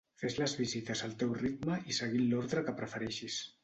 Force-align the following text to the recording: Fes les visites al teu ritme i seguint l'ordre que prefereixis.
Fes 0.19 0.37
les 0.43 0.55
visites 0.61 1.05
al 1.09 1.13
teu 1.25 1.37
ritme 1.43 1.79
i 1.93 2.01
seguint 2.01 2.29
l'ordre 2.35 2.69
que 2.69 2.79
prefereixis. 2.83 3.43